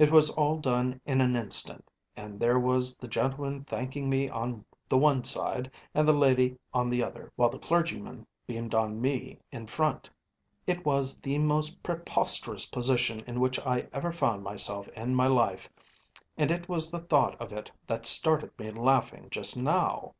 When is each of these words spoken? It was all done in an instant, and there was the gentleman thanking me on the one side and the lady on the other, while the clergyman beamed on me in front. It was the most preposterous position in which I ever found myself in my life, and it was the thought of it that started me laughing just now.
It 0.00 0.10
was 0.10 0.30
all 0.30 0.58
done 0.58 1.00
in 1.06 1.20
an 1.20 1.36
instant, 1.36 1.92
and 2.16 2.40
there 2.40 2.58
was 2.58 2.96
the 2.96 3.06
gentleman 3.06 3.62
thanking 3.62 4.10
me 4.10 4.28
on 4.28 4.64
the 4.88 4.98
one 4.98 5.22
side 5.22 5.70
and 5.94 6.08
the 6.08 6.12
lady 6.12 6.58
on 6.74 6.90
the 6.90 7.04
other, 7.04 7.30
while 7.36 7.50
the 7.50 7.58
clergyman 7.60 8.26
beamed 8.48 8.74
on 8.74 9.00
me 9.00 9.38
in 9.52 9.68
front. 9.68 10.10
It 10.66 10.84
was 10.84 11.18
the 11.18 11.38
most 11.38 11.84
preposterous 11.84 12.66
position 12.66 13.20
in 13.28 13.38
which 13.38 13.60
I 13.60 13.86
ever 13.92 14.10
found 14.10 14.42
myself 14.42 14.88
in 14.88 15.14
my 15.14 15.28
life, 15.28 15.68
and 16.36 16.50
it 16.50 16.68
was 16.68 16.90
the 16.90 16.98
thought 16.98 17.40
of 17.40 17.52
it 17.52 17.70
that 17.86 18.06
started 18.06 18.50
me 18.58 18.70
laughing 18.70 19.28
just 19.30 19.56
now. 19.56 20.14